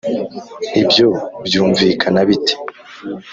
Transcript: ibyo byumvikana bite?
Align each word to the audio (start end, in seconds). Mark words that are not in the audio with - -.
ibyo 0.81 1.07
byumvikana 1.45 2.21
bite? 2.29 2.53